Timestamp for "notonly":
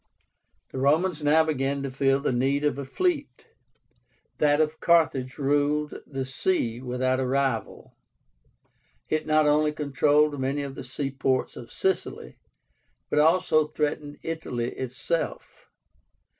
9.27-9.75